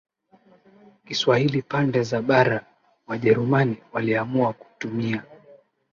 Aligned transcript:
Kiswahili 1.05 1.61
pande 1.61 2.03
za 2.03 2.21
bara 2.21 2.65
Wajerumani 3.07 3.77
waliamua 3.93 4.53
kutumia 4.53 5.23